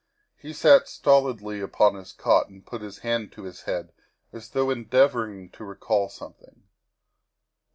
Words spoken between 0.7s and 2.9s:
stolidly upon his cot and put